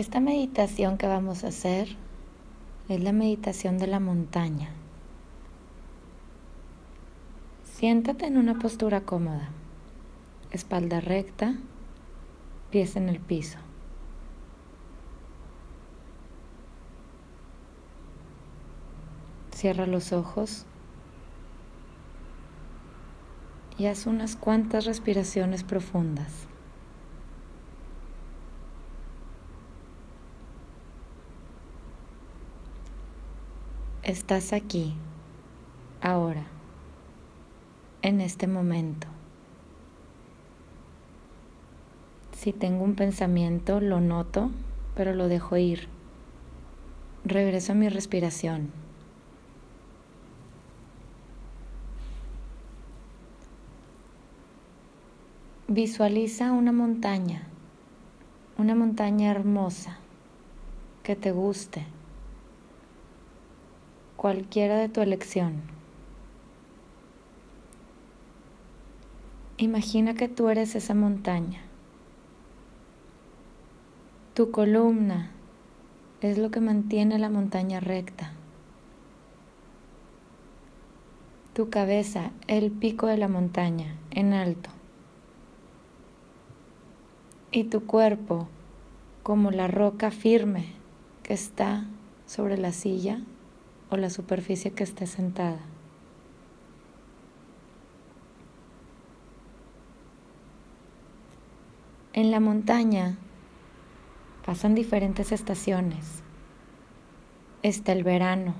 Esta 0.00 0.18
meditación 0.18 0.96
que 0.96 1.06
vamos 1.06 1.44
a 1.44 1.48
hacer 1.48 1.86
es 2.88 3.02
la 3.02 3.12
meditación 3.12 3.76
de 3.76 3.86
la 3.86 4.00
montaña. 4.00 4.70
Siéntate 7.64 8.24
en 8.24 8.38
una 8.38 8.58
postura 8.58 9.02
cómoda, 9.02 9.50
espalda 10.52 11.00
recta, 11.00 11.58
pies 12.70 12.96
en 12.96 13.10
el 13.10 13.20
piso. 13.20 13.58
Cierra 19.52 19.84
los 19.84 20.14
ojos 20.14 20.64
y 23.76 23.84
haz 23.84 24.06
unas 24.06 24.34
cuantas 24.34 24.86
respiraciones 24.86 25.62
profundas. 25.62 26.49
Estás 34.10 34.52
aquí, 34.52 34.94
ahora, 36.02 36.42
en 38.02 38.20
este 38.20 38.48
momento. 38.48 39.06
Si 42.32 42.52
tengo 42.52 42.82
un 42.82 42.96
pensamiento, 42.96 43.80
lo 43.80 44.00
noto, 44.00 44.50
pero 44.96 45.14
lo 45.14 45.28
dejo 45.28 45.56
ir. 45.58 45.86
Regreso 47.24 47.70
a 47.70 47.76
mi 47.76 47.88
respiración. 47.88 48.72
Visualiza 55.68 56.50
una 56.50 56.72
montaña, 56.72 57.46
una 58.58 58.74
montaña 58.74 59.30
hermosa 59.30 59.98
que 61.04 61.14
te 61.14 61.30
guste 61.30 61.86
cualquiera 64.20 64.76
de 64.76 64.90
tu 64.90 65.00
elección. 65.00 65.62
Imagina 69.56 70.12
que 70.12 70.28
tú 70.28 70.50
eres 70.50 70.74
esa 70.74 70.92
montaña. 70.94 71.62
Tu 74.34 74.50
columna 74.50 75.30
es 76.20 76.36
lo 76.36 76.50
que 76.50 76.60
mantiene 76.60 77.18
la 77.18 77.30
montaña 77.30 77.80
recta. 77.80 78.34
Tu 81.54 81.70
cabeza, 81.70 82.30
el 82.46 82.72
pico 82.72 83.06
de 83.06 83.16
la 83.16 83.28
montaña, 83.28 83.96
en 84.10 84.34
alto. 84.34 84.68
Y 87.52 87.64
tu 87.64 87.86
cuerpo 87.86 88.48
como 89.22 89.50
la 89.50 89.66
roca 89.66 90.10
firme 90.10 90.66
que 91.22 91.32
está 91.32 91.86
sobre 92.26 92.58
la 92.58 92.72
silla 92.72 93.22
o 93.90 93.96
la 93.96 94.10
superficie 94.10 94.72
que 94.72 94.84
esté 94.84 95.06
sentada. 95.06 95.60
En 102.12 102.30
la 102.30 102.40
montaña 102.40 103.16
pasan 104.44 104.74
diferentes 104.74 105.32
estaciones. 105.32 106.22
Está 107.62 107.92
el 107.92 108.04
verano, 108.04 108.54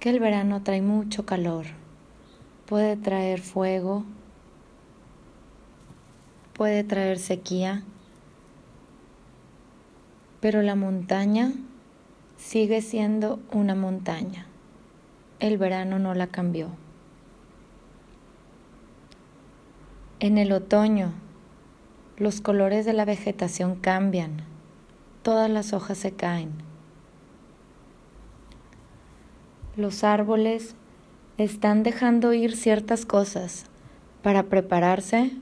que 0.00 0.10
el 0.10 0.20
verano 0.20 0.62
trae 0.62 0.82
mucho 0.82 1.26
calor, 1.26 1.66
puede 2.66 2.96
traer 2.96 3.40
fuego, 3.40 4.04
puede 6.54 6.82
traer 6.82 7.18
sequía, 7.18 7.84
pero 10.40 10.62
la 10.62 10.74
montaña 10.74 11.52
sigue 12.44 12.82
siendo 12.82 13.40
una 13.52 13.74
montaña. 13.74 14.46
El 15.40 15.56
verano 15.56 15.98
no 15.98 16.12
la 16.12 16.26
cambió. 16.26 16.68
En 20.20 20.36
el 20.36 20.52
otoño, 20.52 21.14
los 22.18 22.42
colores 22.42 22.84
de 22.84 22.92
la 22.92 23.06
vegetación 23.06 23.76
cambian, 23.76 24.42
todas 25.22 25.50
las 25.50 25.72
hojas 25.72 25.96
se 25.96 26.12
caen. 26.12 26.52
Los 29.74 30.04
árboles 30.04 30.76
están 31.38 31.82
dejando 31.82 32.34
ir 32.34 32.54
ciertas 32.54 33.06
cosas 33.06 33.64
para 34.22 34.44
prepararse 34.44 35.32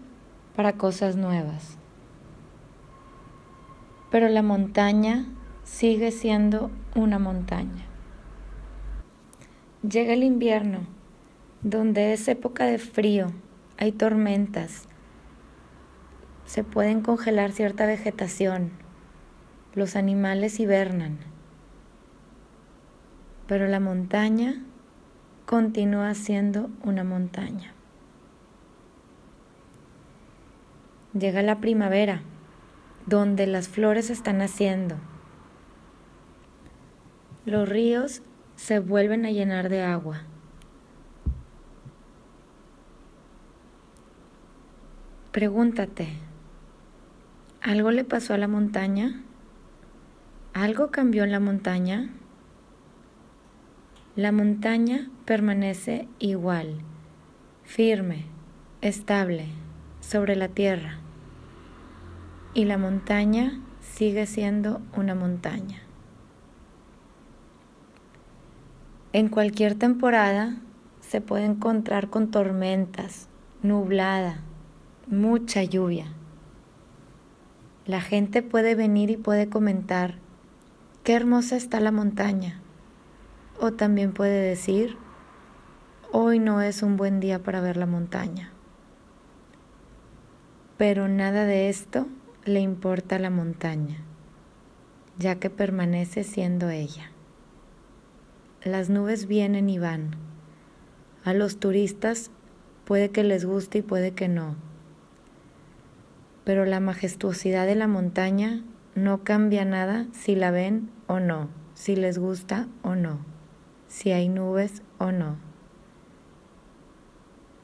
para 0.54 0.75
cosas 0.75 1.16
nuevas. 1.16 1.77
Pero 4.12 4.28
la 4.28 4.43
montaña 4.43 5.27
sigue 5.65 6.11
siendo 6.11 6.71
una 6.95 7.19
montaña. 7.19 7.87
Llega 9.89 10.12
el 10.12 10.23
invierno, 10.23 10.81
donde 11.62 12.12
es 12.12 12.27
época 12.28 12.65
de 12.67 12.78
frío, 12.78 13.33
hay 13.78 13.93
tormentas, 13.93 14.89
se 16.45 16.65
pueden 16.65 17.01
congelar 17.01 17.53
cierta 17.53 17.87
vegetación, 17.87 18.72
los 19.75 19.97
animales 19.97 20.61
hibernan, 20.61 21.19
pero 23.47 23.69
la 23.69 23.81
montaña 23.81 24.62
continúa 25.47 26.15
siendo 26.15 26.71
una 26.84 27.05
montaña. 27.05 27.72
Llega 31.19 31.43
la 31.43 31.61
primavera, 31.61 32.22
donde 33.06 33.47
las 33.47 33.69
flores 33.69 34.11
están 34.11 34.39
naciendo 34.39 34.97
los 37.44 37.69
ríos 37.69 38.22
se 38.56 38.78
vuelven 38.78 39.26
a 39.26 39.30
llenar 39.30 39.69
de 39.69 39.82
agua. 39.82 40.22
Pregúntate, 45.32 46.08
¿algo 47.60 47.91
le 47.91 48.04
pasó 48.04 48.34
a 48.34 48.38
la 48.38 48.48
montaña? 48.48 49.22
¿Algo 50.53 50.91
cambió 50.91 51.25
en 51.25 51.32
la 51.32 51.41
montaña? 51.41 52.10
La 54.14 54.30
montaña 54.30 55.09
permanece 55.24 56.06
igual, 56.19 56.80
firme, 57.64 58.26
estable, 58.82 59.47
sobre 60.00 60.36
la 60.36 60.48
tierra. 60.48 60.98
Y 62.53 62.66
la 62.66 62.76
montaña 62.76 63.59
sigue 63.80 64.26
siendo 64.26 64.82
una 64.94 65.14
montaña. 65.14 65.80
En 69.15 69.28
cualquier 69.28 69.75
temporada 69.75 70.56
se 71.00 71.21
puede 71.21 71.45
encontrar 71.45 72.09
con 72.09 72.31
tormentas, 72.31 73.28
nublada, 73.62 74.41
mucha 75.06 75.62
lluvia. 75.62 76.06
La 77.84 78.01
gente 78.01 78.43
puede 78.43 78.75
venir 78.75 79.11
y 79.11 79.19
puede 79.19 79.51
comentar, 79.51 80.15
qué 81.05 81.12
hermosa 81.12 81.56
está 81.56 81.78
la 81.78 81.93
montaña. 81.93 82.62
O 83.61 83.72
también 83.72 84.15
puede 84.15 84.41
decir, 84.41 84.97
hoy 86.11 86.39
no 86.39 86.62
es 86.62 86.83
un 86.83 86.97
buen 86.97 87.21
día 87.21 87.43
para 87.43 87.61
ver 87.61 87.77
la 87.77 87.87
montaña. 87.87 88.51
Pero 90.78 91.09
nada 91.09 91.45
de 91.45 91.69
esto 91.69 92.06
le 92.47 92.61
importa 92.61 93.17
a 93.17 93.19
la 93.19 93.31
montaña, 93.31 93.99
ya 95.19 95.34
que 95.34 95.51
permanece 95.51 96.25
siendo 96.25 96.71
ella. 96.71 97.12
Las 98.65 98.91
nubes 98.91 99.27
vienen 99.27 99.69
y 99.69 99.81
van. 99.81 100.15
A 101.25 101.34
los 101.34 101.59
turistas 101.59 102.31
puede 102.84 103.11
que 103.11 103.25
les 103.25 103.45
guste 103.45 103.78
y 103.78 103.83
puede 103.83 104.12
que 104.12 104.28
no. 104.28 104.55
Pero 106.45 106.65
la 106.65 106.78
majestuosidad 106.78 107.67
de 107.67 107.75
la 107.75 107.89
montaña 107.89 108.63
no 108.95 109.25
cambia 109.25 109.65
nada 109.65 110.07
si 110.13 110.36
la 110.36 110.53
ven 110.53 110.91
o 111.09 111.19
no, 111.19 111.48
si 111.75 111.97
les 111.97 112.19
gusta 112.19 112.69
o 112.84 112.95
no, 112.95 113.19
si 113.89 114.13
hay 114.13 114.28
nubes 114.28 114.83
o 114.98 115.10
no. 115.10 115.39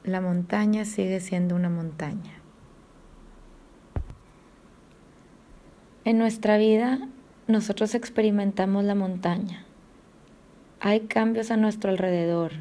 La 0.03 0.21
montaña 0.21 0.85
sigue 0.85 1.21
siendo 1.21 1.55
una 1.55 1.71
montaña. 1.71 2.43
En 6.05 6.19
nuestra 6.19 6.59
vida 6.59 7.07
nosotros 7.47 7.95
experimentamos 7.95 8.83
la 8.83 8.97
montaña 8.97 9.68
hay 10.81 11.01
cambios 11.01 11.51
a 11.51 11.57
nuestro 11.57 11.91
alrededor, 11.91 12.53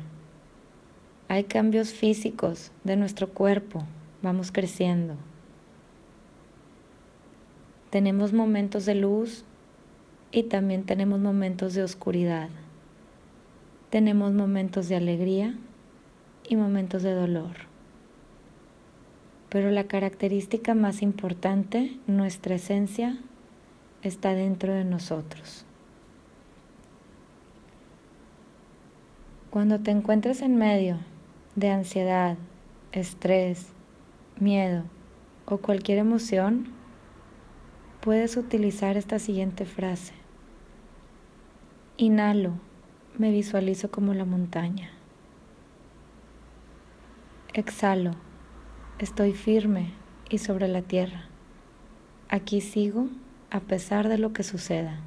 hay 1.28 1.44
cambios 1.44 1.94
físicos 1.94 2.72
de 2.84 2.96
nuestro 2.96 3.30
cuerpo, 3.30 3.84
vamos 4.22 4.52
creciendo. 4.52 5.16
Tenemos 7.92 8.34
momentos 8.34 8.86
de 8.86 8.96
luz 8.96 9.46
y 10.32 10.44
también 10.44 10.84
tenemos 10.84 11.20
momentos 11.20 11.74
de 11.74 11.84
oscuridad. 11.84 12.50
Tenemos 13.92 14.34
momentos 14.34 14.90
de 14.90 14.96
alegría 14.96 15.56
y 16.50 16.56
momentos 16.56 17.04
de 17.04 17.14
dolor. 17.14 17.68
Pero 19.50 19.72
la 19.72 19.86
característica 19.86 20.74
más 20.74 21.02
importante, 21.02 21.98
nuestra 22.08 22.56
esencia, 22.56 23.18
está 24.02 24.34
dentro 24.34 24.74
de 24.74 24.84
nosotros. 24.84 25.67
Cuando 29.58 29.80
te 29.80 29.90
encuentres 29.90 30.44
en 30.44 30.56
medio 30.56 31.00
de 31.56 31.72
ansiedad, 31.72 32.38
estrés, 32.92 33.70
miedo 34.40 34.84
o 35.48 35.58
cualquier 35.58 35.98
emoción, 35.98 36.68
puedes 38.00 38.38
utilizar 38.38 38.98
esta 38.98 39.18
siguiente 39.18 39.66
frase. 39.66 40.14
Inhalo, 41.98 42.52
me 43.18 43.32
visualizo 43.32 43.90
como 43.90 44.14
la 44.14 44.26
montaña. 44.26 44.92
Exhalo, 47.56 48.12
estoy 49.00 49.34
firme 49.34 49.92
y 50.30 50.38
sobre 50.38 50.68
la 50.68 50.84
tierra. 50.84 51.24
Aquí 52.30 52.62
sigo 52.62 53.08
a 53.50 53.62
pesar 53.62 54.08
de 54.08 54.20
lo 54.20 54.34
que 54.34 54.44
suceda. 54.44 55.00